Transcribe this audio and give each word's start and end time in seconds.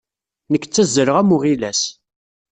Nekk 0.51 0.65
ttazzaleɣ 0.67 1.15
am 1.17 1.33
uɣilas. 1.35 1.81